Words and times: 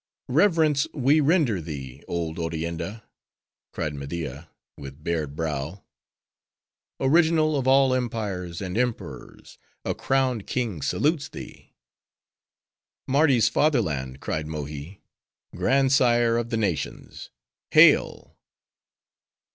"Reverence 0.29 0.87
we 0.95 1.19
render 1.19 1.61
thee, 1.61 2.01
Old 2.07 2.39
Orienda!" 2.39 3.07
cried 3.71 3.93
Media, 3.93 4.49
with 4.75 5.03
bared 5.03 5.35
brow, 5.35 5.83
"Original 6.99 7.55
of 7.55 7.67
all 7.67 7.93
empires 7.93 8.61
and 8.63 8.79
emperors!—a 8.79 9.93
crowned 9.93 10.47
king 10.47 10.81
salutes 10.81 11.29
thee!" 11.29 11.75
"Mardi's 13.07 13.47
father 13.47 13.79
land!" 13.79 14.21
cried 14.21 14.47
Mohi, 14.47 14.99
"grandsire 15.55 16.35
of 16.35 16.49
the 16.49 16.57
nations,—hail!" 16.57 18.35